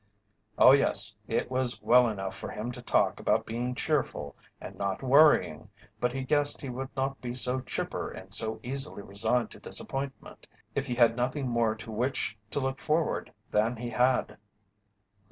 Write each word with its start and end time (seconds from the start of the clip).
Oh, 0.57 0.71
yes, 0.71 1.13
it 1.27 1.51
was 1.51 1.79
well 1.79 2.09
enough 2.09 2.35
for 2.35 2.49
him 2.49 2.71
to 2.71 2.81
talk 2.81 3.19
about 3.19 3.45
being 3.45 3.75
cheerful 3.75 4.35
and 4.59 4.75
not 4.75 5.03
worrying, 5.03 5.69
but 5.99 6.11
he 6.11 6.23
guessed 6.23 6.59
he 6.59 6.69
would 6.71 6.89
not 6.97 7.21
be 7.21 7.35
so 7.35 7.59
chipper 7.59 8.09
and 8.09 8.33
so 8.33 8.59
easily 8.63 9.03
resigned 9.03 9.51
to 9.51 9.59
disappointment 9.59 10.47
if 10.73 10.87
he 10.87 10.95
had 10.95 11.15
nothing 11.15 11.47
more 11.47 11.75
to 11.75 11.91
which 11.91 12.35
to 12.49 12.59
look 12.59 12.79
forward 12.79 13.31
than 13.51 13.75
he 13.75 13.91
had. 13.91 14.39